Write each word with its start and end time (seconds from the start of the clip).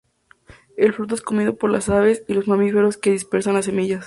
El 0.77 0.93
fruto 0.93 1.13
es 1.13 1.21
comido 1.21 1.57
por 1.57 1.69
las 1.69 1.87
aves 1.87 2.23
y 2.27 2.33
los 2.33 2.47
mamíferos, 2.47 2.97
que 2.97 3.11
dispersan 3.11 3.53
las 3.53 3.65
semillas. 3.65 3.99